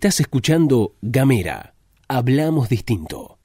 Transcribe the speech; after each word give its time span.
Estás 0.00 0.18
escuchando 0.20 0.94
Gamera. 1.02 1.74
Hablamos 2.08 2.70
distinto. 2.70 3.38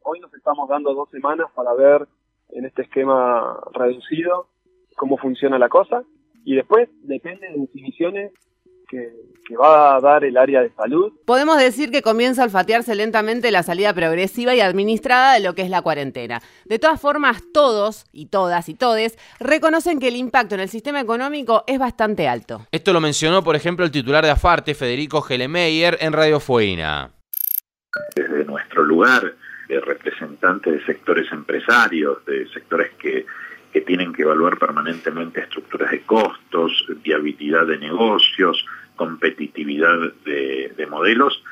Hoy 0.03 0.21
nos 0.21 0.33
estamos 0.35 0.69
dando 0.69 0.95
dos 0.95 1.11
semanas 1.11 1.49
para 1.55 1.73
ver 1.75 2.09
en 2.51 2.65
este 2.65 2.83
esquema 2.83 3.61
reducido 3.73 4.49
cómo 4.97 5.17
funciona 5.19 5.59
la 5.59 5.69
cosa 5.69 6.03
y 6.45 6.55
después 6.55 6.89
depende 7.03 7.49
de 7.49 7.59
definiciones 7.59 8.33
que, 8.89 9.13
que, 9.47 9.57
va 9.57 9.97
a 9.97 10.01
dar 10.01 10.25
el 10.25 10.37
área 10.37 10.63
de 10.63 10.71
salud. 10.71 11.13
Podemos 11.25 11.59
decir 11.59 11.91
que 11.91 12.03
comienza 12.03 12.43
a 12.43 12.45
olfatearse 12.47 12.95
lentamente 12.95 13.51
la 13.51 13.63
salida 13.63 13.93
progresiva 13.95 14.55
y 14.55 14.61
administrada 14.61 15.35
de 15.35 15.41
lo 15.41 15.55
que 15.55 15.63
es 15.63 15.71
la 15.71 15.83
cuarentena. 15.83 16.41
De 16.65 16.79
todas 16.79 17.01
formas, 17.01 17.43
todos 17.53 18.07
y 18.13 18.27
todas 18.27 18.69
y 18.69 18.75
todes 18.75 19.19
reconocen 19.39 20.01
que 20.01 20.09
el 20.09 20.17
impacto 20.17 20.55
en 20.55 20.63
el 20.63 20.69
sistema 20.69 21.01
económico 21.01 21.65
es 21.67 21.79
bastante 21.79 22.29
alto. 22.29 22.67
Esto 22.73 22.93
lo 22.93 23.01
mencionó, 23.01 23.45
por 23.45 23.57
ejemplo, 23.57 23.85
el 23.85 23.91
titular 23.91 24.25
de 24.25 24.31
Afarte, 24.31 24.75
Federico 24.75 25.21
Gelemeyer, 25.21 25.99
en 26.01 26.13
Radio 26.13 26.41
Fueina. 26.41 27.13
Desde 28.15 28.45
nuestro 28.45 28.83
lugar 28.83 29.35
de 29.69 29.81
representantes 29.81 30.73
de 30.73 30.85
sectores 30.87 31.31
empresarios, 31.31 32.25
de 32.25 32.49
sectores 32.49 32.91
que 32.99 33.27
que 33.73 33.81
tienen 33.83 34.13
que 34.13 34.23
evaluar 34.23 34.59
permanentemente 34.59 35.41
estructuras 35.41 35.91
de 35.91 36.03
costos, 36.03 36.87
viabilidad 37.03 37.67
de 37.67 37.79
negocios, 37.79 38.65
competitividad 38.99 40.13
de, 40.27 40.75
de, 40.77 40.87
modelos. 40.87 41.43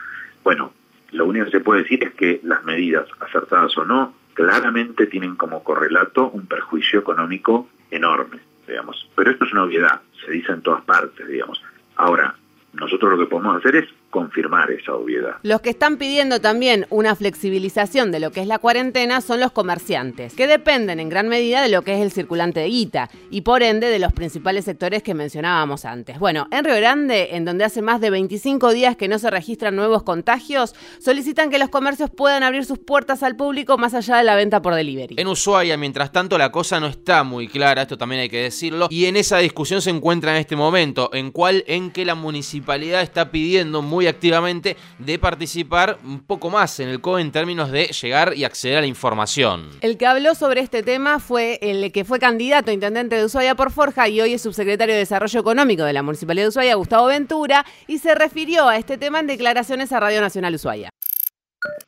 Bueno, 0.44 0.74
lo 1.12 1.24
único 1.24 1.46
que 1.46 1.52
se 1.52 1.60
puede 1.60 1.84
decir 1.84 2.04
es 2.04 2.12
que 2.12 2.40
las 2.42 2.62
medidas, 2.64 3.08
acertadas 3.20 3.76
o 3.78 3.86
no, 3.86 4.14
claramente 4.34 5.06
tienen 5.06 5.36
como 5.36 5.64
correlato 5.64 6.28
un 6.28 6.46
perjuicio 6.46 7.00
económico 7.00 7.70
enorme, 7.90 8.40
digamos. 8.68 9.08
Pero 9.16 9.30
esto 9.30 9.46
es 9.46 9.52
una 9.52 9.64
obviedad, 9.64 10.02
se 10.22 10.30
dice 10.30 10.52
en 10.52 10.60
todas 10.60 10.82
partes, 10.82 11.26
digamos. 11.26 11.62
Ahora, 11.94 12.34
nosotros 12.74 13.12
lo 13.12 13.18
que 13.18 13.30
podemos 13.30 13.56
hacer 13.56 13.76
es 13.76 13.88
confirmar 14.16 14.70
esa 14.70 14.94
obviedad. 14.94 15.36
Los 15.42 15.60
que 15.60 15.68
están 15.68 15.98
pidiendo 15.98 16.40
también 16.40 16.86
una 16.88 17.14
flexibilización 17.14 18.10
de 18.10 18.18
lo 18.18 18.30
que 18.30 18.40
es 18.40 18.46
la 18.46 18.58
cuarentena 18.58 19.20
son 19.20 19.40
los 19.40 19.52
comerciantes, 19.52 20.32
que 20.32 20.46
dependen 20.46 21.00
en 21.00 21.10
gran 21.10 21.28
medida 21.28 21.60
de 21.60 21.68
lo 21.68 21.82
que 21.82 21.96
es 21.96 22.00
el 22.00 22.10
circulante 22.10 22.60
de 22.60 22.68
guita 22.68 23.10
y 23.30 23.42
por 23.42 23.62
ende 23.62 23.90
de 23.90 23.98
los 23.98 24.14
principales 24.14 24.64
sectores 24.64 25.02
que 25.02 25.12
mencionábamos 25.12 25.84
antes. 25.84 26.18
Bueno, 26.18 26.48
en 26.50 26.64
Río 26.64 26.76
Grande, 26.76 27.36
en 27.36 27.44
donde 27.44 27.64
hace 27.64 27.82
más 27.82 28.00
de 28.00 28.08
25 28.08 28.72
días 28.72 28.96
que 28.96 29.06
no 29.06 29.18
se 29.18 29.30
registran 29.30 29.76
nuevos 29.76 30.02
contagios, 30.02 30.74
solicitan 30.98 31.50
que 31.50 31.58
los 31.58 31.68
comercios 31.68 32.08
puedan 32.08 32.42
abrir 32.42 32.64
sus 32.64 32.78
puertas 32.78 33.22
al 33.22 33.36
público 33.36 33.76
más 33.76 33.92
allá 33.92 34.16
de 34.16 34.24
la 34.24 34.34
venta 34.34 34.62
por 34.62 34.74
delivery. 34.74 35.16
En 35.18 35.28
Ushuaia, 35.28 35.76
mientras 35.76 36.10
tanto, 36.10 36.38
la 36.38 36.50
cosa 36.50 36.80
no 36.80 36.86
está 36.86 37.22
muy 37.22 37.48
clara, 37.48 37.82
esto 37.82 37.98
también 37.98 38.22
hay 38.22 38.30
que 38.30 38.44
decirlo, 38.44 38.88
y 38.88 39.04
en 39.04 39.16
esa 39.16 39.36
discusión 39.36 39.82
se 39.82 39.90
encuentra 39.90 40.30
en 40.30 40.38
este 40.38 40.56
momento, 40.56 41.10
en 41.12 41.32
cual 41.32 41.64
en 41.66 41.90
que 41.90 42.06
la 42.06 42.14
municipalidad 42.14 43.02
está 43.02 43.30
pidiendo 43.30 43.82
muy 43.82 44.05
activamente 44.08 44.76
de 44.98 45.18
participar 45.18 45.98
un 46.04 46.26
poco 46.26 46.50
más 46.50 46.80
en 46.80 46.88
el 46.88 47.00
COE 47.00 47.22
en 47.22 47.32
términos 47.32 47.70
de 47.70 47.86
llegar 47.86 48.34
y 48.34 48.44
acceder 48.44 48.78
a 48.78 48.80
la 48.80 48.86
información. 48.86 49.70
El 49.80 49.96
que 49.98 50.06
habló 50.06 50.34
sobre 50.34 50.60
este 50.60 50.82
tema 50.82 51.18
fue 51.18 51.58
el 51.62 51.92
que 51.92 52.04
fue 52.04 52.18
candidato 52.18 52.70
a 52.70 52.74
intendente 52.74 53.16
de 53.16 53.24
Ushuaia 53.24 53.54
por 53.54 53.70
Forja 53.70 54.08
y 54.08 54.20
hoy 54.20 54.34
es 54.34 54.42
subsecretario 54.42 54.94
de 54.94 55.00
Desarrollo 55.00 55.40
Económico 55.40 55.84
de 55.84 55.92
la 55.92 56.02
Municipalidad 56.02 56.44
de 56.44 56.48
Ushuaia, 56.48 56.74
Gustavo 56.74 57.06
Ventura, 57.06 57.64
y 57.86 57.98
se 57.98 58.14
refirió 58.14 58.68
a 58.68 58.76
este 58.76 58.98
tema 58.98 59.20
en 59.20 59.26
declaraciones 59.26 59.92
a 59.92 60.00
Radio 60.00 60.20
Nacional 60.20 60.54
Ushuaia. 60.54 60.90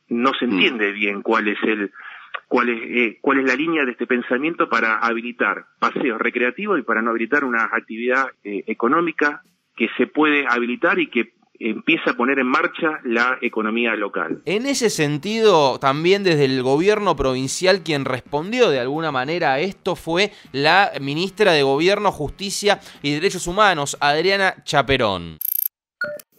No 0.07 0.31
se 0.37 0.45
entiende 0.45 0.91
bien 0.91 1.21
cuál 1.21 1.47
es 1.47 1.57
el 1.63 1.91
cuál 2.47 2.69
es, 2.69 2.81
eh, 2.83 3.17
cuál 3.21 3.39
es 3.39 3.45
la 3.45 3.55
línea 3.55 3.85
de 3.85 3.91
este 3.91 4.07
pensamiento 4.07 4.67
para 4.67 4.97
habilitar 4.97 5.65
paseos 5.79 6.19
recreativos 6.19 6.79
y 6.79 6.81
para 6.83 7.01
no 7.01 7.11
habilitar 7.11 7.45
una 7.45 7.65
actividad 7.65 8.25
eh, 8.43 8.63
económica 8.67 9.43
que 9.77 9.87
se 9.97 10.07
puede 10.07 10.45
habilitar 10.47 10.99
y 10.99 11.07
que 11.07 11.31
empieza 11.59 12.11
a 12.11 12.13
poner 12.13 12.39
en 12.39 12.47
marcha 12.47 12.99
la 13.03 13.37
economía 13.41 13.95
local. 13.95 14.41
En 14.45 14.65
ese 14.65 14.89
sentido, 14.89 15.79
también 15.79 16.23
desde 16.23 16.45
el 16.45 16.63
gobierno 16.63 17.15
provincial 17.15 17.83
quien 17.83 18.05
respondió 18.05 18.69
de 18.69 18.79
alguna 18.79 19.11
manera 19.11 19.53
a 19.53 19.59
esto 19.59 19.95
fue 19.95 20.31
la 20.51 20.91
ministra 21.01 21.51
de 21.51 21.63
Gobierno, 21.63 22.11
Justicia 22.11 22.79
y 23.01 23.13
Derechos 23.13 23.47
Humanos, 23.47 23.97
Adriana 23.99 24.55
Chaperón. 24.63 25.37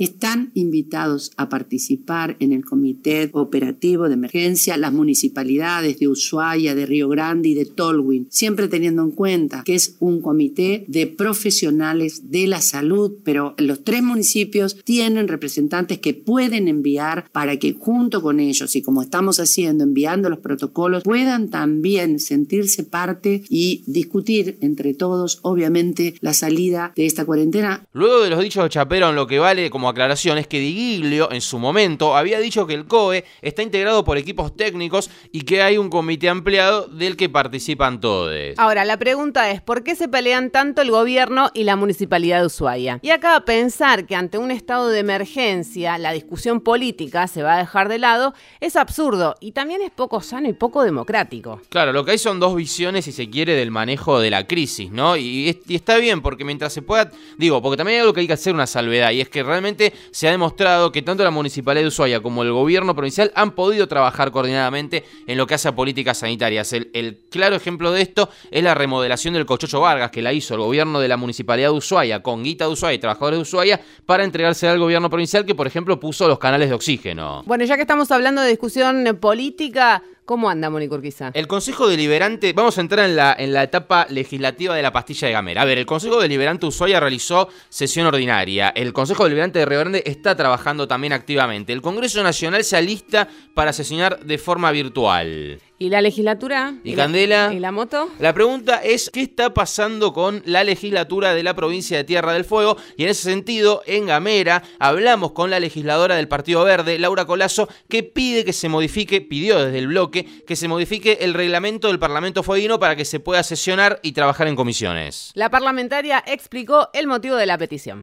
Están 0.01 0.51
invitados 0.55 1.31
a 1.37 1.51
participar 1.51 2.39
en 2.41 2.55
el 2.55 2.65
Comité 2.65 3.29
Operativo 3.35 4.09
de 4.09 4.15
Emergencia 4.15 4.79
las 4.79 4.95
municipalidades 4.95 5.99
de 5.99 6.09
Ushuaia, 6.09 6.75
de 6.75 6.87
Río 6.87 7.11
Grande 7.11 7.51
y 7.51 7.55
de 7.55 7.67
Tolwyn, 7.67 8.27
siempre 8.31 8.69
teniendo 8.69 9.03
en 9.03 9.11
cuenta 9.11 9.63
que 9.63 9.75
es 9.75 9.97
un 10.01 10.23
comité 10.23 10.87
de 10.89 11.07
profesionales 11.07 12.31
de 12.31 12.47
la 12.47 12.63
salud, 12.63 13.13
pero 13.25 13.55
los 13.59 13.85
tres 13.85 14.03
municipios 14.03 14.83
tienen 14.85 15.29
representantes 15.29 15.99
que 15.99 16.15
pueden 16.15 16.67
enviar 16.67 17.31
para 17.31 17.59
que 17.59 17.75
junto 17.75 18.23
con 18.23 18.41
ellos 18.41 18.75
y 18.77 18.81
como 18.81 19.03
estamos 19.03 19.39
haciendo, 19.39 19.85
enviando 19.85 20.31
los 20.31 20.39
protocolos, 20.39 21.03
puedan 21.03 21.51
también 21.51 22.21
sentirse 22.21 22.85
parte 22.85 23.43
y 23.51 23.85
discutir 23.87 24.57
entre 24.63 24.95
todos, 24.95 25.41
obviamente, 25.43 26.15
la 26.23 26.33
salida 26.33 26.95
de 26.97 27.05
esta 27.05 27.27
cuarentena. 27.27 27.87
Luego 27.93 28.23
de 28.23 28.31
los 28.31 28.41
dichos 28.41 28.67
en 28.75 29.15
lo 29.15 29.27
que 29.27 29.39
vale 29.39 29.69
como 29.69 29.90
aclaración 29.91 30.39
es 30.39 30.47
que 30.47 30.59
Digiglio 30.59 31.31
en 31.31 31.41
su 31.41 31.59
momento 31.59 32.17
había 32.17 32.39
dicho 32.41 32.67
que 32.67 32.75
el 32.75 32.87
COE 32.87 33.25
está 33.43 33.63
integrado 33.63 34.05
por 34.05 34.19
equipos 34.19 34.57
técnicos 34.57 35.11
y 35.33 35.43
que 35.43 35.63
hay 35.63 35.79
un 35.79 35.91
comité 35.91 36.29
ampliado 36.29 36.87
del 36.87 37.17
que 37.17 37.29
participan 37.29 38.01
todos. 38.01 38.31
Ahora, 38.59 38.85
la 38.85 38.99
pregunta 38.99 39.51
es, 39.51 39.61
¿por 39.61 39.83
qué 39.83 39.95
se 39.95 40.09
pelean 40.09 40.51
tanto 40.51 40.83
el 40.83 40.91
gobierno 40.91 41.51
y 41.55 41.65
la 41.65 41.77
municipalidad 41.77 42.41
de 42.41 42.47
Ushuaia? 42.47 42.99
Y 43.03 43.11
acá 43.11 43.41
pensar 43.45 44.07
que 44.07 44.15
ante 44.15 44.39
un 44.39 44.51
estado 44.51 44.89
de 44.89 44.99
emergencia 44.99 45.99
la 45.99 46.13
discusión 46.13 46.61
política 46.61 47.27
se 47.27 47.43
va 47.43 47.57
a 47.57 47.59
dejar 47.59 47.89
de 47.89 47.99
lado 47.99 48.35
es 48.61 48.77
absurdo 48.77 49.37
y 49.41 49.53
también 49.53 49.83
es 49.83 49.91
poco 49.91 50.21
sano 50.21 50.49
y 50.49 50.53
poco 50.53 50.83
democrático. 50.83 51.61
Claro, 51.69 51.93
lo 51.93 52.05
que 52.05 52.13
hay 52.13 52.19
son 52.19 52.41
dos 52.41 52.55
visiones, 52.55 53.05
si 53.05 53.13
se 53.13 53.31
quiere, 53.31 53.55
del 53.55 53.71
manejo 53.71 54.21
de 54.21 54.31
la 54.31 54.47
crisis, 54.47 54.91
¿no? 54.91 55.17
Y, 55.17 55.61
y 55.67 55.75
está 55.75 55.97
bien, 55.97 56.21
porque 56.21 56.45
mientras 56.45 56.73
se 56.73 56.83
pueda, 56.83 57.11
digo, 57.39 57.63
porque 57.63 57.77
también 57.77 57.97
hay 57.97 58.01
algo 58.03 58.13
que 58.13 58.21
hay 58.21 58.27
que 58.27 58.33
hacer 58.35 58.55
una 58.55 58.67
salvedad, 58.67 59.11
y 59.11 59.21
es 59.21 59.29
que 59.29 59.43
realmente 59.43 59.80
se 60.11 60.29
ha 60.29 60.31
demostrado 60.31 60.93
que 60.93 61.03
tanto 61.03 61.25
la 61.25 61.31
Municipalidad 61.31 61.83
de 61.83 61.89
Ushuaia 61.89 62.21
como 62.21 62.43
el 62.43 62.53
gobierno 62.53 62.95
provincial 62.95 63.33
han 63.35 63.53
podido 63.53 63.89
trabajar 63.89 64.31
coordinadamente 64.31 65.05
en 65.27 65.39
lo 65.39 65.47
que 65.47 65.55
hace 65.55 65.69
a 65.69 65.75
políticas 65.75 66.19
sanitarias. 66.19 66.73
El, 66.73 67.21
claro 67.31 67.57
ejemplo 67.57 67.93
de 67.93 68.03
esto 68.03 68.29
es 68.51 68.63
la 68.63 68.75
remodelación 68.75 69.35
del 69.35 69.47
Cochocho 69.47 69.81
Vargas, 69.81 70.11
que 70.11 70.23
la 70.23 70.33
hizo 70.33 70.55
el 70.55 70.61
gobierno 70.61 71.01
de 71.01 71.09
la 71.09 71.17
Municipalidad 71.17 71.71
de 71.71 71.77
Ushuaia 71.77 72.23
con 72.23 72.43
guita 72.43 72.67
de 72.67 72.73
Ushuaia 72.73 72.95
y 72.95 72.99
trabajadores 72.99 73.39
de 73.39 73.43
Ushuaia 73.43 73.81
para 74.07 74.25
entregarse 74.25 74.69
al 74.69 74.79
gobierno 74.79 75.09
provincial 75.09 75.45
que, 75.45 75.55
por 75.55 75.67
ejemplo, 75.67 75.99
puso 75.99 76.29
los 76.29 76.39
canales 76.39 76.69
de 76.69 76.75
oxígeno. 76.75 77.43
Bueno, 77.47 77.65
ya 77.65 77.77
que 77.77 77.83
estamos 77.83 78.11
hablando 78.11 78.43
de 78.43 78.49
discusión 78.49 79.19
política, 79.21 80.03
¿Cómo 80.31 80.49
anda, 80.49 80.71
Mónica 80.71 80.95
Urquiza? 80.95 81.33
El 81.35 81.49
Consejo 81.49 81.89
Deliberante, 81.89 82.53
vamos 82.53 82.79
a 82.79 82.83
entrar 82.83 83.05
en 83.05 83.17
la, 83.17 83.35
en 83.37 83.53
la 83.53 83.65
etapa 83.65 84.07
legislativa 84.11 84.77
de 84.77 84.83
la 84.83 84.93
pastilla 84.93 85.27
de 85.27 85.33
Gamera. 85.33 85.63
A 85.63 85.65
ver, 85.65 85.77
el 85.77 85.87
Consejo 85.87 86.21
Deliberante 86.21 86.67
Ushuaia 86.67 87.01
realizó 87.01 87.49
sesión 87.69 88.07
ordinaria. 88.07 88.69
El 88.69 88.93
Consejo 88.93 89.25
Deliberante 89.25 89.59
de 89.59 89.67
Río 89.67 89.81
Grande 89.81 90.05
está 90.07 90.37
trabajando 90.37 90.87
también 90.87 91.13
activamente. 91.13 91.73
El 91.73 91.83
Congreso 91.83 92.23
Nacional 92.23 92.63
se 92.63 92.77
alista 92.77 93.27
para 93.55 93.73
sesionar 93.73 94.21
de 94.25 94.39
forma 94.39 94.71
virtual. 94.71 95.61
¿Y 95.83 95.89
la 95.89 96.03
legislatura? 96.03 96.75
¿Y, 96.85 96.95
Candela? 96.95 97.55
¿Y 97.55 97.59
la 97.59 97.73
moto? 97.73 98.11
La 98.19 98.35
pregunta 98.35 98.83
es, 98.85 99.09
¿qué 99.09 99.23
está 99.23 99.55
pasando 99.55 100.13
con 100.13 100.43
la 100.45 100.63
legislatura 100.63 101.33
de 101.33 101.43
la 101.43 101.57
provincia 101.57 101.97
de 101.97 102.05
Tierra 102.05 102.35
del 102.35 102.45
Fuego? 102.45 102.77
Y 102.99 103.05
en 103.05 103.09
ese 103.09 103.23
sentido, 103.23 103.83
en 103.87 104.05
Gamera, 104.05 104.63
hablamos 104.79 105.33
con 105.33 105.49
la 105.49 105.59
legisladora 105.59 106.17
del 106.17 106.29
Partido 106.29 106.65
Verde, 106.65 106.99
Laura 106.99 107.25
Colazo, 107.25 107.67
que 107.89 108.03
pide 108.03 108.45
que 108.45 108.53
se 108.53 108.69
modifique, 108.69 109.23
pidió 109.23 109.65
desde 109.65 109.79
el 109.79 109.87
bloque, 109.87 110.27
que 110.47 110.55
se 110.55 110.69
modifique 110.69 111.17
el 111.23 111.33
reglamento 111.33 111.89
del 111.89 111.99
Parlamento 111.99 112.43
Fueguino 112.43 112.79
para 112.79 112.95
que 112.95 113.07
se 113.07 113.19
pueda 113.19 113.43
sesionar 113.43 114.01
y 114.03 114.13
trabajar 114.13 114.49
en 114.49 114.57
comisiones. 114.57 115.33
La 115.33 115.49
parlamentaria 115.49 116.23
explicó 116.27 116.91
el 116.93 117.07
motivo 117.07 117.37
de 117.37 117.47
la 117.47 117.57
petición. 117.57 118.03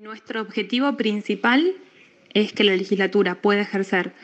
Nuestro 0.00 0.40
objetivo 0.40 0.96
principal 0.96 1.76
es 2.34 2.52
que 2.52 2.64
la 2.64 2.74
legislatura 2.74 3.40
pueda 3.40 3.60
ejercer 3.60 4.14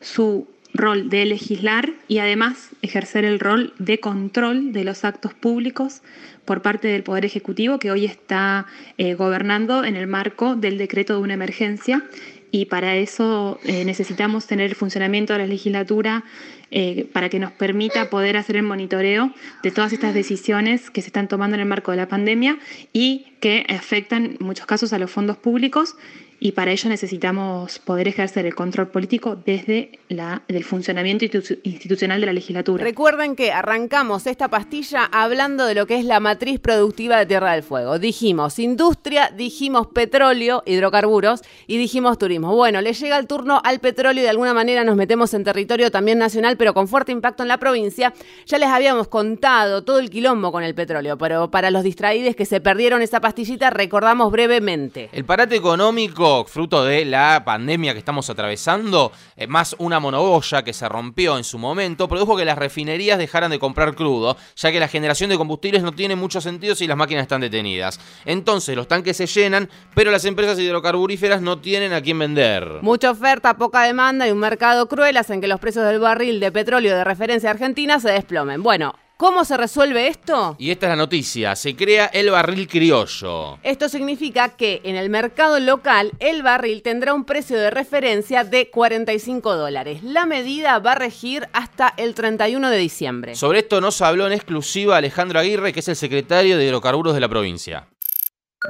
su 0.00 0.53
rol 0.74 1.08
de 1.08 1.24
legislar 1.24 1.92
y 2.08 2.18
además 2.18 2.70
ejercer 2.82 3.24
el 3.24 3.38
rol 3.40 3.72
de 3.78 4.00
control 4.00 4.72
de 4.72 4.84
los 4.84 5.04
actos 5.04 5.32
públicos 5.32 6.02
por 6.44 6.62
parte 6.62 6.88
del 6.88 7.04
Poder 7.04 7.24
Ejecutivo 7.24 7.78
que 7.78 7.92
hoy 7.92 8.04
está 8.04 8.66
eh, 8.98 9.14
gobernando 9.14 9.84
en 9.84 9.96
el 9.96 10.08
marco 10.08 10.56
del 10.56 10.76
decreto 10.76 11.14
de 11.14 11.20
una 11.20 11.34
emergencia. 11.34 12.04
Y 12.50 12.66
para 12.66 12.94
eso 12.94 13.58
eh, 13.64 13.84
necesitamos 13.84 14.46
tener 14.46 14.66
el 14.66 14.76
funcionamiento 14.76 15.32
de 15.32 15.40
la 15.40 15.46
legislatura 15.46 16.22
eh, 16.70 17.08
para 17.12 17.28
que 17.28 17.40
nos 17.40 17.50
permita 17.52 18.10
poder 18.10 18.36
hacer 18.36 18.56
el 18.56 18.62
monitoreo 18.62 19.32
de 19.62 19.70
todas 19.70 19.92
estas 19.92 20.14
decisiones 20.14 20.90
que 20.90 21.02
se 21.02 21.08
están 21.08 21.26
tomando 21.28 21.54
en 21.54 21.60
el 21.60 21.66
marco 21.66 21.90
de 21.90 21.96
la 21.96 22.08
pandemia 22.08 22.58
y 22.92 23.26
que 23.40 23.66
afectan 23.68 24.36
en 24.40 24.46
muchos 24.46 24.66
casos 24.66 24.92
a 24.92 24.98
los 24.98 25.10
fondos 25.10 25.36
públicos 25.36 25.96
y 26.44 26.52
para 26.52 26.72
ello 26.72 26.90
necesitamos 26.90 27.78
poder 27.78 28.06
ejercer 28.06 28.44
el 28.44 28.54
control 28.54 28.88
político 28.88 29.34
desde 29.34 29.98
la, 30.10 30.42
el 30.46 30.62
funcionamiento 30.62 31.24
institucional 31.62 32.20
de 32.20 32.26
la 32.26 32.34
legislatura. 32.34 32.84
Recuerden 32.84 33.34
que 33.34 33.50
arrancamos 33.50 34.26
esta 34.26 34.48
pastilla 34.48 35.06
hablando 35.10 35.64
de 35.64 35.74
lo 35.74 35.86
que 35.86 35.98
es 35.98 36.04
la 36.04 36.20
matriz 36.20 36.60
productiva 36.60 37.16
de 37.16 37.24
Tierra 37.24 37.52
del 37.52 37.62
Fuego. 37.62 37.98
Dijimos 37.98 38.58
industria, 38.58 39.32
dijimos 39.34 39.86
petróleo, 39.86 40.62
hidrocarburos 40.66 41.40
y 41.66 41.78
dijimos 41.78 42.18
turismo. 42.18 42.54
Bueno, 42.54 42.82
le 42.82 42.92
llega 42.92 43.16
el 43.16 43.26
turno 43.26 43.62
al 43.64 43.80
petróleo 43.80 44.20
y 44.20 44.24
de 44.24 44.28
alguna 44.28 44.52
manera 44.52 44.84
nos 44.84 44.96
metemos 44.96 45.32
en 45.32 45.44
territorio 45.44 45.90
también 45.90 46.18
nacional, 46.18 46.58
pero 46.58 46.74
con 46.74 46.88
fuerte 46.88 47.10
impacto 47.10 47.42
en 47.42 47.48
la 47.48 47.56
provincia. 47.56 48.12
Ya 48.44 48.58
les 48.58 48.68
habíamos 48.68 49.08
contado 49.08 49.82
todo 49.82 49.98
el 49.98 50.10
quilombo 50.10 50.52
con 50.52 50.62
el 50.62 50.74
petróleo, 50.74 51.16
pero 51.16 51.50
para 51.50 51.70
los 51.70 51.84
distraídos 51.84 52.36
que 52.36 52.44
se 52.44 52.60
perdieron 52.60 53.00
esa 53.00 53.22
pastillita, 53.22 53.70
recordamos 53.70 54.30
brevemente. 54.30 55.08
El 55.10 55.24
parate 55.24 55.56
económico 55.56 56.33
fruto 56.44 56.84
de 56.84 57.04
la 57.04 57.42
pandemia 57.44 57.92
que 57.92 58.00
estamos 58.00 58.28
atravesando, 58.28 59.12
eh, 59.36 59.46
más 59.46 59.76
una 59.78 60.00
monobolla 60.00 60.64
que 60.64 60.72
se 60.72 60.88
rompió 60.88 61.38
en 61.38 61.44
su 61.44 61.58
momento, 61.58 62.08
produjo 62.08 62.36
que 62.36 62.44
las 62.44 62.58
refinerías 62.58 63.18
dejaran 63.18 63.52
de 63.52 63.60
comprar 63.60 63.94
crudo, 63.94 64.36
ya 64.56 64.72
que 64.72 64.80
la 64.80 64.88
generación 64.88 65.30
de 65.30 65.36
combustibles 65.36 65.82
no 65.82 65.92
tiene 65.92 66.16
mucho 66.16 66.40
sentido 66.40 66.74
si 66.74 66.88
las 66.88 66.96
máquinas 66.96 67.22
están 67.22 67.40
detenidas. 67.40 68.00
Entonces 68.24 68.74
los 68.74 68.88
tanques 68.88 69.16
se 69.16 69.26
llenan, 69.26 69.68
pero 69.94 70.10
las 70.10 70.24
empresas 70.24 70.58
hidrocarburíferas 70.58 71.40
no 71.40 71.58
tienen 71.58 71.92
a 71.92 72.00
quién 72.00 72.18
vender. 72.18 72.80
Mucha 72.82 73.12
oferta, 73.12 73.56
poca 73.56 73.82
demanda 73.82 74.26
y 74.26 74.32
un 74.32 74.38
mercado 74.38 74.88
cruel 74.88 75.16
hacen 75.16 75.40
que 75.40 75.48
los 75.48 75.60
precios 75.60 75.86
del 75.86 76.00
barril 76.00 76.40
de 76.40 76.50
petróleo 76.50 76.96
de 76.96 77.04
referencia 77.04 77.50
argentina 77.50 78.00
se 78.00 78.10
desplomen. 78.10 78.62
Bueno, 78.62 78.94
¿Cómo 79.16 79.44
se 79.44 79.56
resuelve 79.56 80.08
esto? 80.08 80.56
Y 80.58 80.72
esta 80.72 80.86
es 80.86 80.90
la 80.90 80.96
noticia, 80.96 81.54
se 81.54 81.76
crea 81.76 82.06
el 82.06 82.30
barril 82.30 82.66
criollo. 82.66 83.58
Esto 83.62 83.88
significa 83.88 84.56
que 84.56 84.80
en 84.82 84.96
el 84.96 85.08
mercado 85.08 85.60
local 85.60 86.10
el 86.18 86.42
barril 86.42 86.82
tendrá 86.82 87.14
un 87.14 87.24
precio 87.24 87.56
de 87.56 87.70
referencia 87.70 88.42
de 88.42 88.70
45 88.70 89.54
dólares. 89.54 90.02
La 90.02 90.26
medida 90.26 90.80
va 90.80 90.92
a 90.92 90.94
regir 90.96 91.46
hasta 91.52 91.94
el 91.96 92.14
31 92.14 92.68
de 92.68 92.76
diciembre. 92.76 93.36
Sobre 93.36 93.60
esto 93.60 93.80
nos 93.80 94.02
habló 94.02 94.26
en 94.26 94.32
exclusiva 94.32 94.96
Alejandro 94.96 95.38
Aguirre, 95.38 95.72
que 95.72 95.78
es 95.78 95.88
el 95.88 95.96
secretario 95.96 96.58
de 96.58 96.66
hidrocarburos 96.66 97.14
de 97.14 97.20
la 97.20 97.28
provincia. 97.28 97.86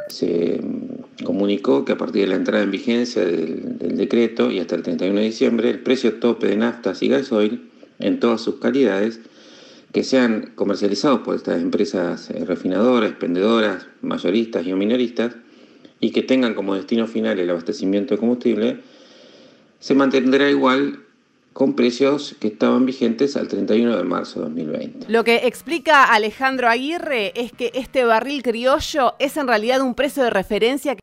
Se 0.08 0.60
comunicó 1.24 1.86
que 1.86 1.92
a 1.92 1.96
partir 1.96 2.20
de 2.22 2.28
la 2.28 2.34
entrada 2.34 2.64
en 2.64 2.70
vigencia 2.70 3.24
del, 3.24 3.78
del 3.78 3.96
decreto 3.96 4.50
y 4.50 4.60
hasta 4.60 4.74
el 4.74 4.82
31 4.82 5.20
de 5.20 5.24
diciembre, 5.24 5.70
el 5.70 5.78
precio 5.78 6.20
tope 6.20 6.48
de 6.48 6.56
naftas 6.56 7.02
y 7.02 7.08
gasoil 7.08 7.70
en 7.98 8.20
todas 8.20 8.42
sus 8.42 8.56
calidades 8.56 9.20
que 9.94 10.02
sean 10.02 10.50
comercializados 10.56 11.20
por 11.20 11.36
estas 11.36 11.62
empresas 11.62 12.28
eh, 12.28 12.44
refinadoras, 12.44 13.10
expendedoras, 13.10 13.86
mayoristas 14.02 14.66
y 14.66 14.72
o 14.72 14.76
minoristas, 14.76 15.36
y 16.00 16.10
que 16.10 16.22
tengan 16.22 16.54
como 16.54 16.74
destino 16.74 17.06
final 17.06 17.38
el 17.38 17.48
abastecimiento 17.48 18.14
de 18.14 18.18
combustible, 18.18 18.80
se 19.78 19.94
mantendrá 19.94 20.50
igual 20.50 21.04
con 21.52 21.76
precios 21.76 22.34
que 22.40 22.48
estaban 22.48 22.84
vigentes 22.84 23.36
al 23.36 23.46
31 23.46 23.96
de 23.96 24.02
marzo 24.02 24.40
de 24.40 24.46
2020. 24.46 25.06
Lo 25.12 25.22
que 25.22 25.46
explica 25.46 26.12
Alejandro 26.12 26.68
Aguirre 26.68 27.32
es 27.40 27.52
que 27.52 27.70
este 27.74 28.04
barril 28.04 28.42
criollo 28.42 29.14
es 29.20 29.36
en 29.36 29.46
realidad 29.46 29.80
un 29.80 29.94
precio 29.94 30.24
de 30.24 30.30
referencia 30.30 30.96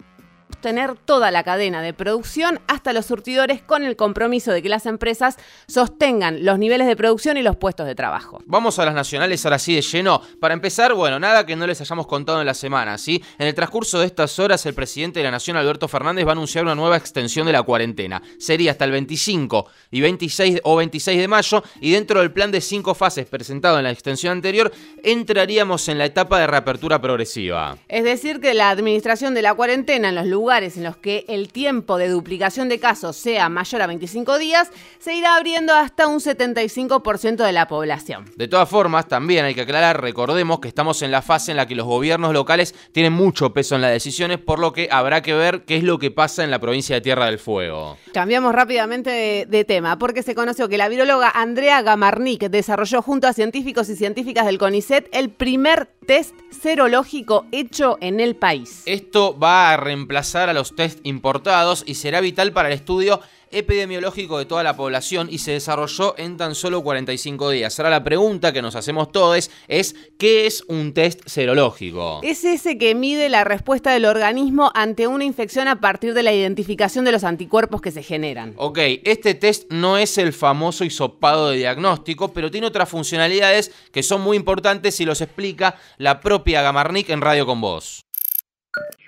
tener 0.62 0.96
toda 0.96 1.32
la 1.32 1.44
cadena 1.44 1.82
de 1.82 1.94
producción 1.94 2.60
hasta 2.68 2.94
los 2.94 3.06
surtidores 3.06 3.62
con 3.62 3.84
el 3.84 3.96
compromiso 3.96 4.52
de 4.52 4.62
que 4.62 4.70
las 4.70 4.86
empresas 4.86 5.38
sostengan 5.68 6.46
los 6.46 6.58
niveles 6.60 6.88
de 6.88 6.96
producción 6.96 7.38
y 7.38 7.42
los 7.42 7.58
puestos 7.58 7.86
de 7.86 7.96
trabajo. 7.96 8.42
Vamos 8.46 8.80
a 8.80 8.86
las 8.86 8.94
nacionales 8.94 9.46
ahora 9.46 9.60
sí 9.60 9.76
de 9.76 9.82
lleno. 9.82 10.22
Para 10.40 10.54
empezar, 10.54 10.94
bueno, 10.94 11.20
nada 11.20 11.46
que 11.46 11.56
no 11.56 11.68
les 11.68 11.82
hayamos 11.82 12.08
contado 12.08 12.40
en 12.40 12.46
la 12.46 12.54
semana, 12.54 12.98
¿sí? 12.98 13.24
En 13.40 13.48
el 13.48 13.56
transcurso 13.56 14.00
de 14.00 14.06
estas 14.06 14.38
horas, 14.40 14.66
el 14.66 14.74
presidente 14.74 15.20
de 15.20 15.26
la 15.26 15.32
Nación, 15.32 15.58
Alberto 15.58 15.88
Fernández, 15.88 16.26
va 16.26 16.30
a 16.30 16.34
anunciar 16.34 16.64
una 16.64 16.76
nueva 16.76 16.98
extensión 16.98 17.46
de 17.48 17.54
la 17.54 17.64
cuarentena. 17.64 18.22
Sería 18.38 18.72
hasta 18.72 18.86
el 18.86 18.92
25 18.92 19.68
y 19.92 20.02
26 20.02 20.62
o 20.64 20.76
26 20.76 21.20
de 21.20 21.28
mayo 21.28 21.64
y 21.80 21.92
dentro 21.92 22.20
del 22.20 22.32
plan 22.32 22.52
de 22.52 22.62
cinco 22.62 22.94
fases 22.94 23.26
presentado 23.26 23.78
en 23.78 23.84
la 23.84 23.92
extensión 23.92 24.34
anterior, 24.34 24.72
entraríamos 25.04 25.88
en 25.88 25.98
la 25.98 26.06
etapa 26.06 26.40
de 26.40 26.48
reapertura 26.48 27.02
progresiva. 27.02 27.78
Es 27.88 28.04
decir, 28.04 28.40
que 28.40 28.54
la 28.54 28.70
administración 28.70 29.34
de 29.34 29.42
la 29.42 29.54
cuarentena 29.54 30.10
en 30.10 30.16
los 30.16 30.26
lugares 30.26 30.51
lugares 30.52 30.76
en 30.76 30.84
los 30.84 30.98
que 30.98 31.24
el 31.30 31.48
tiempo 31.48 31.98
de 31.98 32.10
duplicación 32.10 32.68
de 32.68 32.78
casos 32.78 33.16
sea 33.16 33.48
mayor 33.48 33.84
a 33.84 33.88
25 33.88 34.38
días, 34.38 34.70
se 35.00 35.14
irá 35.14 35.38
abriendo 35.38 35.74
hasta 35.74 36.08
un 36.08 36.20
75% 36.20 37.38
de 37.38 37.54
la 37.54 37.70
población. 37.70 38.26
De 38.36 38.50
todas 38.50 38.68
formas, 38.68 39.08
también 39.08 39.46
hay 39.46 39.56
que 39.56 39.62
aclarar, 39.62 40.02
recordemos 40.02 40.60
que 40.60 40.68
estamos 40.68 41.04
en 41.04 41.12
la 41.12 41.22
fase 41.22 41.52
en 41.52 41.58
la 41.58 41.68
que 41.68 41.76
los 41.76 41.88
gobiernos 41.88 42.34
locales 42.34 42.76
tienen 42.92 43.14
mucho 43.14 43.54
peso 43.54 43.76
en 43.76 43.82
las 43.82 43.92
decisiones, 43.92 44.40
por 44.40 44.60
lo 44.60 44.74
que 44.74 44.90
habrá 44.92 45.22
que 45.22 45.34
ver 45.34 45.64
qué 45.64 45.78
es 45.78 45.86
lo 45.86 46.00
que 46.00 46.12
pasa 46.12 46.44
en 46.44 46.52
la 46.52 46.60
provincia 46.60 46.98
de 46.98 47.02
Tierra 47.02 47.28
del 47.28 47.40
Fuego. 47.40 47.98
Cambiamos 48.14 48.54
rápidamente 48.54 49.10
de, 49.10 49.46
de 49.46 49.64
tema, 49.64 49.98
porque 49.98 50.22
se 50.22 50.36
conoció 50.36 50.68
que 50.68 50.78
la 50.78 50.90
viróloga 50.90 51.32
Andrea 51.34 51.82
Gamarnik 51.82 52.50
desarrolló 52.50 53.02
junto 53.02 53.26
a 53.26 53.32
científicos 53.32 53.88
y 53.88 53.96
científicas 53.96 54.46
del 54.46 54.58
CONICET 54.58 55.08
el 55.14 55.30
primer 55.30 55.88
test 56.06 56.36
serológico 56.50 57.46
hecho 57.54 57.98
en 58.02 58.20
el 58.20 58.36
país. 58.36 58.84
Esto 58.86 59.38
va 59.40 59.72
a 59.72 59.78
reemplazar 59.78 60.41
a 60.50 60.54
los 60.54 60.76
test 60.76 61.00
importados 61.04 61.84
y 61.86 61.96
será 61.96 62.22
vital 62.22 62.52
para 62.54 62.70
el 62.70 62.76
estudio 62.76 63.22
epidemiológico 63.52 64.40
de 64.40 64.46
toda 64.46 64.64
la 64.64 64.76
población 64.76 65.28
y 65.30 65.40
se 65.40 65.52
desarrolló 65.52 66.16
en 66.18 66.38
tan 66.38 66.56
solo 66.56 66.82
45 66.82 67.50
días. 67.52 67.78
Ahora 67.80 67.90
la 67.90 68.04
pregunta 68.04 68.54
que 68.54 68.62
nos 68.62 68.76
hacemos 68.76 69.12
todos 69.12 69.52
es 69.68 69.96
¿qué 70.18 70.48
es 70.48 70.64
un 70.68 70.94
test 70.94 71.22
serológico? 71.28 72.22
Es 72.24 72.44
ese 72.44 72.78
que 72.78 72.96
mide 72.96 73.30
la 73.30 73.44
respuesta 73.44 73.92
del 73.92 74.06
organismo 74.06 74.72
ante 74.74 75.08
una 75.08 75.26
infección 75.26 75.68
a 75.68 75.80
partir 75.80 76.14
de 76.14 76.24
la 76.24 76.34
identificación 76.34 77.06
de 77.06 77.12
los 77.12 77.24
anticuerpos 77.24 77.82
que 77.82 77.92
se 77.92 78.04
generan. 78.04 78.54
Ok, 78.58 78.80
este 79.04 79.36
test 79.36 79.72
no 79.72 79.98
es 79.98 80.18
el 80.18 80.34
famoso 80.34 80.84
hisopado 80.84 81.50
de 81.50 81.58
diagnóstico, 81.58 82.34
pero 82.34 82.52
tiene 82.52 82.68
otras 82.68 82.90
funcionalidades 82.90 83.72
que 83.92 84.04
son 84.04 84.22
muy 84.22 84.38
importantes 84.38 85.00
y 85.00 85.06
los 85.06 85.22
explica 85.22 85.76
la 85.98 86.22
propia 86.22 86.62
Gamarnik 86.62 87.10
en 87.10 87.22
Radio 87.22 87.46
con 87.46 87.62
Voz. 87.62 88.06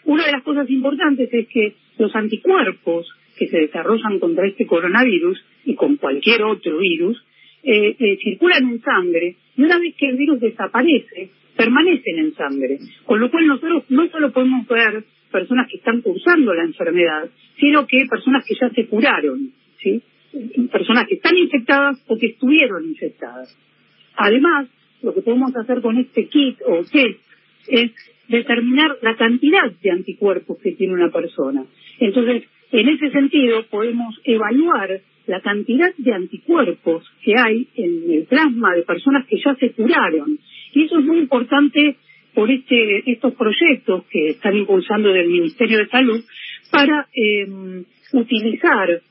Una 0.06 0.26
de 0.26 0.32
las 0.32 0.44
cosas 0.44 0.70
importantes 0.70 1.30
es 1.34 1.48
que 1.48 1.74
los 1.98 2.16
anticuerpos 2.16 3.08
que 3.38 3.48
se 3.48 3.60
desarrollan 3.60 4.20
contra 4.20 4.48
este 4.48 4.66
coronavirus 4.66 5.44
y 5.66 5.76
con 5.76 5.98
cualquier 5.98 6.44
otro 6.44 6.78
virus, 6.78 7.24
eh, 7.64 7.96
eh, 7.98 8.18
circulan 8.22 8.70
en 8.70 8.82
sangre 8.82 9.36
y 9.56 9.64
una 9.64 9.80
vez 9.80 9.96
que 9.96 10.10
el 10.10 10.18
virus 10.18 10.40
desaparece, 10.40 11.30
permanecen 11.56 12.20
en 12.20 12.34
sangre. 12.36 12.80
Con 13.06 13.20
lo 13.20 13.32
cual 13.32 13.48
nosotros 13.48 13.84
no 13.90 14.08
solo 14.10 14.32
podemos 14.32 14.68
ver 14.68 15.04
personas 15.32 15.68
que 15.70 15.78
están 15.78 16.02
cursando 16.02 16.54
la 16.54 16.64
enfermedad, 16.64 17.30
sino 17.60 17.88
que 17.88 18.06
personas 18.10 18.46
que 18.46 18.56
ya 18.60 18.70
se 18.70 18.86
curaron, 18.88 19.52
¿sí? 19.82 20.02
personas 20.72 21.08
que 21.08 21.16
están 21.16 21.38
infectadas 21.38 22.04
o 22.08 22.18
que 22.18 22.28
estuvieron 22.28 22.86
infectadas. 22.86 23.56
Además, 24.16 24.68
lo 25.02 25.14
que 25.14 25.22
podemos 25.22 25.56
hacer 25.56 25.82
con 25.82 25.98
este 25.98 26.28
kit 26.28 26.58
o 26.66 26.84
test 26.84 27.20
es 27.68 27.92
determinar 28.28 28.98
la 29.02 29.16
cantidad 29.16 29.72
de 29.72 29.92
anticuerpos 29.92 30.58
que 30.62 30.72
tiene 30.72 30.94
una 30.94 31.10
persona. 31.10 31.66
Entonces, 32.00 32.44
en 32.72 32.90
ese 32.90 33.12
sentido, 33.12 33.64
podemos 33.70 34.20
evaluar 34.24 35.02
la 35.28 35.42
cantidad 35.42 35.94
de 35.98 36.14
anticuerpos 36.14 37.06
que 37.24 37.34
hay 37.38 37.68
en 37.76 38.12
el 38.12 38.26
plasma 38.26 38.74
de 38.76 38.84
personas 38.84 39.26
que 39.28 39.38
ya 39.38 39.56
se 39.56 39.72
curaron. 39.72 40.40
Y 40.74 40.84
eso 40.84 41.00
es 41.00 41.06
muy 41.06 41.20
importante 41.20 41.98
por 42.34 42.50
este, 42.50 43.10
estos 43.12 43.34
proyectos 43.36 44.06
que 44.10 44.30
están 44.30 44.56
impulsando 44.58 45.14
del 45.14 45.30
Ministerio 45.30 45.78
de 45.78 45.88
Salud 45.88 46.24
para 46.72 47.08
eh, 47.14 47.48
utilizar 48.14 49.02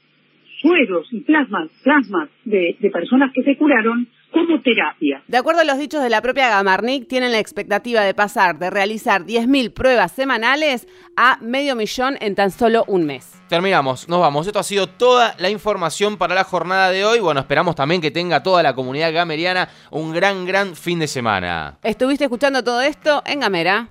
sueros 0.60 1.08
y 1.12 1.20
plasmas, 1.20 1.70
plasmas 1.82 2.28
de, 2.44 2.76
de 2.78 2.90
personas 2.90 3.32
que 3.32 3.42
se 3.42 3.56
curaron 3.56 4.08
como 4.32 4.60
terapia. 4.60 5.22
De 5.28 5.36
acuerdo 5.36 5.60
a 5.60 5.64
los 5.64 5.78
dichos 5.78 6.02
de 6.02 6.10
la 6.10 6.22
propia 6.22 6.48
Gamarnik, 6.48 7.06
tienen 7.08 7.32
la 7.32 7.38
expectativa 7.38 8.00
de 8.00 8.14
pasar 8.14 8.58
de 8.58 8.70
realizar 8.70 9.24
10.000 9.24 9.72
pruebas 9.72 10.12
semanales 10.12 10.88
a 11.16 11.38
medio 11.40 11.76
millón 11.76 12.16
en 12.20 12.34
tan 12.34 12.50
solo 12.50 12.84
un 12.86 13.04
mes. 13.04 13.30
Terminamos, 13.48 14.08
nos 14.08 14.20
vamos. 14.20 14.46
Esto 14.46 14.58
ha 14.58 14.62
sido 14.62 14.86
toda 14.86 15.34
la 15.38 15.50
información 15.50 16.16
para 16.16 16.34
la 16.34 16.44
jornada 16.44 16.90
de 16.90 17.04
hoy. 17.04 17.20
Bueno, 17.20 17.40
esperamos 17.40 17.74
también 17.74 18.00
que 18.00 18.10
tenga 18.10 18.42
toda 18.42 18.62
la 18.62 18.74
comunidad 18.74 19.12
gameriana 19.12 19.68
un 19.90 20.12
gran, 20.12 20.46
gran 20.46 20.74
fin 20.74 20.98
de 20.98 21.06
semana. 21.06 21.78
¿Estuviste 21.82 22.24
escuchando 22.24 22.64
todo 22.64 22.80
esto 22.80 23.22
en 23.26 23.40
Gamera? 23.40 23.90